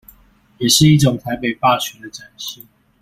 [0.57, 2.63] 也是一種台北霸權的展現